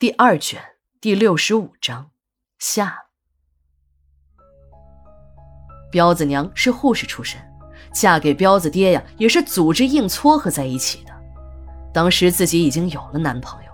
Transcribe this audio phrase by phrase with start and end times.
[0.00, 0.60] 第二卷
[1.00, 2.10] 第六十五章
[2.60, 3.06] 下。
[5.90, 7.40] 彪子娘是护士出身，
[7.92, 11.12] 嫁给彪子爹呀，也是组织硬撮合在一起的。
[11.92, 13.72] 当时自己已经有了男朋友，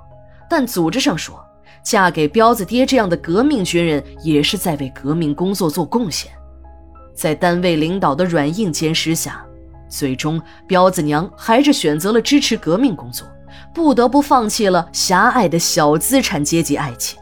[0.49, 1.45] 但组织上说，
[1.85, 6.33] 嫁给彪子爹这样的革命军人，也是在为革命工作做贡献。
[7.15, 9.45] 在单位领导的软硬兼施下，
[9.91, 13.29] 最终彪子娘还是选择了支持革命工作。
[13.73, 17.19] 不得不放弃了狭隘的小资产阶级爱情。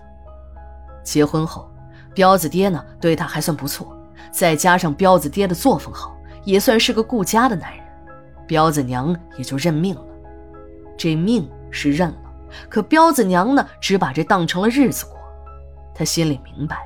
[1.02, 1.70] 结婚后，
[2.14, 3.96] 彪子爹呢对她还算不错，
[4.30, 7.84] 再加上彪子爹的作风好，也算是个顾家的男人。
[8.46, 10.04] 彪子娘也就认命了。
[10.96, 12.16] 这命是认了，
[12.68, 15.16] 可彪子娘呢只把这当成了日子过。
[15.94, 16.76] 她心里明白，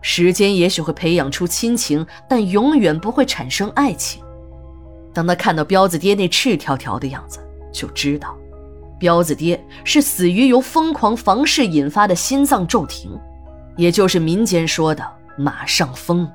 [0.00, 4.22] 时间也许会培养出亲情，但永远不会产生爱情。
[5.14, 7.38] 当她看到彪子爹那赤条条的样子，
[7.72, 8.36] 就知道。
[9.02, 13.10] 彪子爹是死于由疯狂房事引发的心脏骤停，
[13.76, 15.04] 也就是民间说的
[15.36, 16.30] “马上疯”，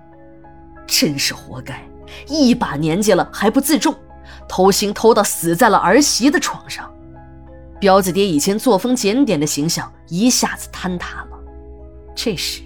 [0.85, 1.81] 真是活该！
[2.27, 3.95] 一把年纪了还不自重，
[4.49, 6.93] 偷腥偷到死在了儿媳的床上。
[7.79, 11.39] 彪子爹以前作风检点的形象一下子坍塌了。
[12.13, 12.63] 这时，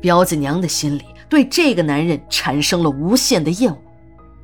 [0.00, 3.78] 彪子娘的心里对这个男人产生了无限的厌恶，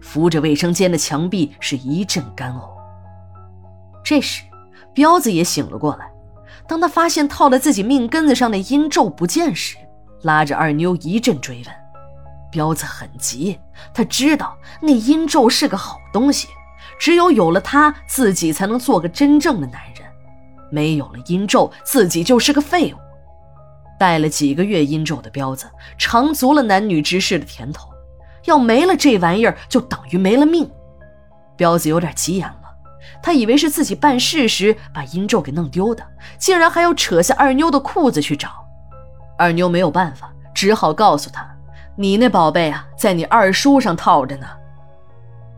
[0.00, 2.68] 扶着卫生间的墙壁是一阵干呕。
[4.04, 4.44] 这时。
[4.94, 6.10] 彪子也醒了过来，
[6.66, 9.76] 当他发现套在自己命根子上的阴咒不见时，
[10.22, 11.74] 拉着二妞一阵追问。
[12.50, 13.58] 彪子很急，
[13.94, 16.48] 他知道那阴咒是个好东西，
[16.98, 20.06] 只有有了它，自己才能做个真正的男人。
[20.70, 22.96] 没有了阴咒，自己就是个废物。
[23.98, 27.88] 带了几个月阴咒的彪子，尝足了男女之事的甜头，
[28.44, 30.70] 要没了这玩意儿，就等于没了命。
[31.56, 32.61] 彪子有点急眼了。
[33.22, 36.04] 他以为是自己办事时把阴咒给弄丢的，
[36.38, 38.48] 竟然还要扯下二妞的裤子去找。
[39.38, 41.48] 二妞没有办法，只好告诉他
[41.96, 44.46] ：“你那宝贝啊，在你二叔上套着呢。”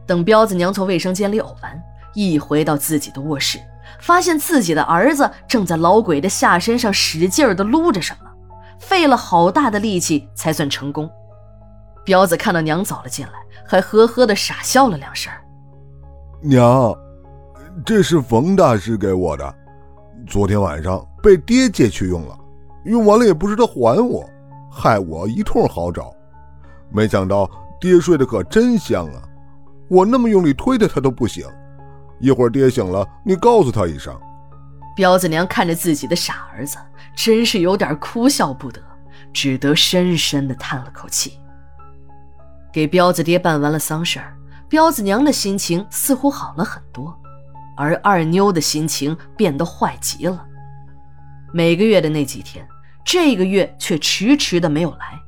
[0.07, 1.83] 等彪子娘从卫生间里呕完，
[2.15, 3.59] 一回到自己的卧室，
[4.01, 8.31] 发现自己的儿子正在老鬼的下身上使劲的撸着什么，
[8.79, 11.11] 费了好大的力气才算成功。
[12.05, 13.33] 彪子看到娘走了进来，
[13.67, 15.33] 还呵呵的傻笑了两声
[16.43, 16.95] ：“娘。”
[17.83, 19.55] 这是冯大师给我的，
[20.27, 22.39] 昨天晚上被爹借去用了，
[22.85, 24.25] 用完了也不知道还我，
[24.71, 26.15] 害我一通好找。
[26.91, 29.23] 没想到爹睡得可真香啊！
[29.89, 31.45] 我那么用力推他，他都不醒。
[32.21, 34.15] 一会儿爹醒了，你告诉他一声。
[34.95, 36.79] 彪子娘看着自己的傻儿子，
[37.17, 38.81] 真是有点哭笑不得，
[39.33, 41.39] 只得深深的叹了口气。
[42.73, 44.37] 给彪子爹办完了丧事儿，
[44.69, 47.19] 彪子娘的心情似乎好了很多。
[47.77, 50.45] 而二妞的心情变得坏极了。
[51.53, 52.67] 每个月的那几天，
[53.05, 55.21] 这个月却迟迟的没有来。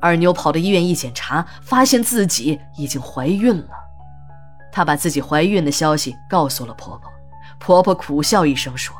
[0.00, 3.68] 二妞跑到医院一检查，发现自己已经怀孕了。
[4.70, 7.10] 她把自己怀孕的消息告诉了婆婆，
[7.58, 8.94] 婆婆苦笑一声说：“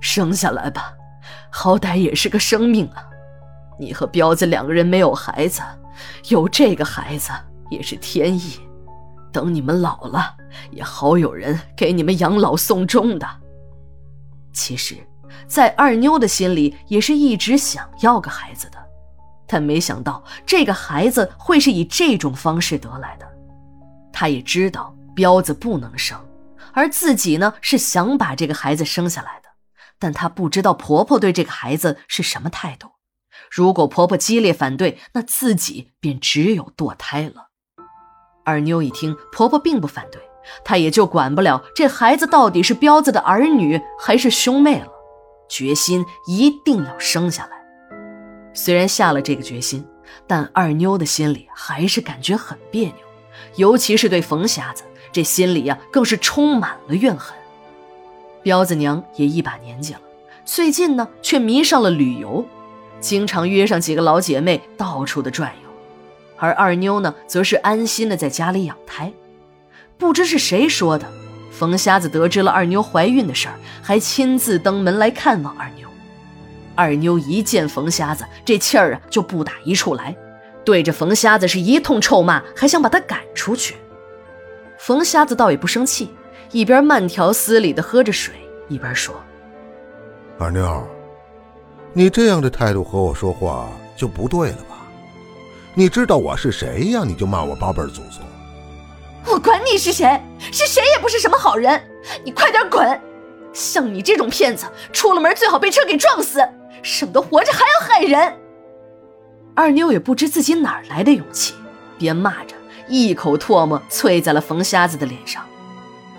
[0.00, 0.94] 生下来吧，
[1.50, 3.04] 好歹也是个生命啊。
[3.80, 5.60] 你和彪子两个人没有孩子，
[6.28, 7.32] 有这个孩子
[7.70, 8.60] 也是天意。”
[9.32, 10.36] 等你们老了，
[10.70, 13.28] 也好有人给你们养老送终的。
[14.52, 14.96] 其实，
[15.46, 18.78] 在二妞的心里，也是一直想要个孩子的，
[19.46, 23.26] 但没想到这个孩子会是以这种方式得来的。
[24.12, 26.18] 她也知道彪子不能生，
[26.72, 29.48] 而自己呢是想把这个孩子生下来的，
[29.98, 32.88] 但她不知道婆婆对这个孩子是什么态度。
[33.50, 37.47] 如果婆婆激烈反对，那自己便只有堕胎了。
[38.48, 40.22] 二妞一听婆婆并不反对，
[40.64, 44.88] 她也就管不了这孩子到底是彪子的儿女还是兄妹了，
[45.50, 47.58] 决心一定要生下来。
[48.54, 49.86] 虽然下了这个决心，
[50.26, 52.94] 但二妞的心里还是感觉很别扭，
[53.56, 54.82] 尤其是对冯瞎子，
[55.12, 57.36] 这心里呀更是充满了怨恨。
[58.42, 60.00] 彪子娘也一把年纪了，
[60.46, 62.46] 最近呢却迷上了旅游，
[62.98, 65.67] 经常约上几个老姐妹到处的转悠。
[66.38, 69.12] 而二妞呢，则是安心的在家里养胎。
[69.98, 71.06] 不知是谁说的，
[71.50, 75.88] 冯瞎子得知了二妞怀孕的事儿，还亲自登门来看望二妞。
[76.76, 80.16] 二妞一见冯瞎子，这气儿啊就不打一处来，
[80.64, 83.74] 对着冯瞎子是一通臭骂，还想把他赶出去。
[84.78, 86.08] 冯瞎子倒也不生气，
[86.52, 88.32] 一边慢条斯理的喝着水，
[88.68, 89.12] 一边说
[90.38, 90.86] ：“二妞，
[91.92, 94.76] 你这样的态度和我说话就不对了吧？”
[95.78, 97.04] 你知道我是谁呀？
[97.06, 98.20] 你就骂我八辈祖宗！
[99.26, 100.20] 我管你是谁，
[100.50, 101.80] 是谁也不是什么好人！
[102.24, 103.00] 你快点滚！
[103.52, 106.40] 像你这种骗子，出了门最好被车给撞死，
[106.82, 108.36] 省得活着还要害人。
[109.54, 111.54] 二妞也不知自己哪来的勇气，
[111.96, 112.56] 边骂着，
[112.88, 115.44] 一口唾沫啐在了冯瞎子的脸上。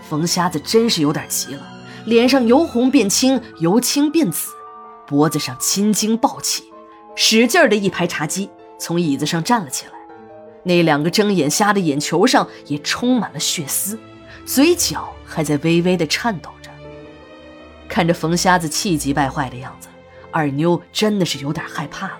[0.09, 1.61] 冯瞎子真是有点急了，
[2.05, 4.51] 脸上由红变青，由青变紫，
[5.05, 6.71] 脖子上青筋暴起，
[7.13, 8.49] 使劲的一拍茶几，
[8.79, 9.91] 从椅子上站了起来。
[10.63, 13.99] 那两个睁眼瞎的眼球上也充满了血丝，
[14.45, 16.69] 嘴角还在微微的颤抖着。
[17.87, 19.87] 看着冯瞎子气急败坏的样子，
[20.31, 22.17] 二妞真的是有点害怕了。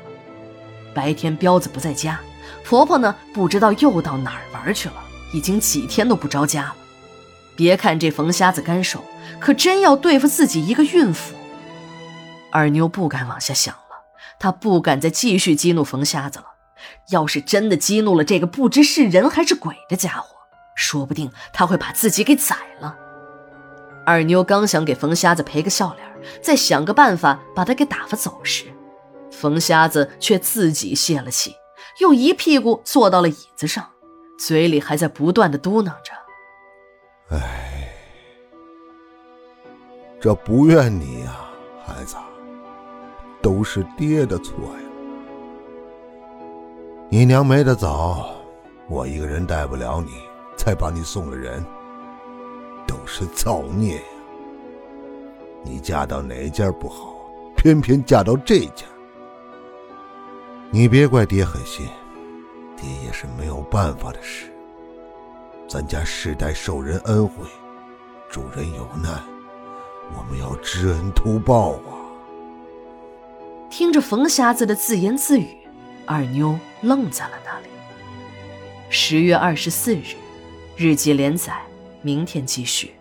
[0.94, 2.20] 白天彪子不在家，
[2.64, 4.96] 婆婆呢不知道又到哪儿玩去了，
[5.34, 6.76] 已经几天都不着家了。
[7.56, 9.04] 别看这冯瞎子干瘦，
[9.40, 11.36] 可真要对付自己一个孕妇，
[12.52, 13.76] 二妞不敢往下想
[14.39, 14.51] 他。
[14.51, 16.45] 不敢再继续激怒冯瞎子了。
[17.12, 20.36] 要是真的激怒了这个不知是人还是鬼的家伙，
[20.75, 22.95] 说不定他会把自己给宰了。
[24.06, 26.07] 二妞刚想给冯瞎子赔个笑脸，
[26.41, 28.65] 再想个办法把他给打发走时，
[29.31, 31.56] 冯瞎子却自己泄了气，
[32.00, 33.89] 又一屁股坐到了椅子上，
[34.39, 36.13] 嘴里还在不断的嘟囔着
[37.36, 37.94] ：“哎，
[40.19, 41.36] 这不怨你呀，
[41.86, 42.15] 孩子，
[43.41, 44.80] 都是爹的错呀。”
[47.12, 48.30] 你娘没得早，
[48.88, 50.12] 我一个人带不了你，
[50.56, 51.65] 才把你送了人，
[52.86, 54.01] 都是造孽呀！
[55.63, 57.15] 你嫁到哪家不好，
[57.57, 58.86] 偏偏嫁到这家。
[60.69, 61.88] 你别怪爹狠心，
[62.77, 64.45] 爹也是没有办法的事。
[65.68, 67.45] 咱家世代受人恩惠，
[68.30, 69.19] 主人有难，
[70.15, 71.99] 我们要知恩图报啊！
[73.69, 75.48] 听着冯瞎子的自言自语。
[76.06, 77.68] 二妞愣在了那里。
[78.89, 80.16] 十月二十四日，
[80.75, 81.62] 日记连载，
[82.01, 82.92] 明天继续。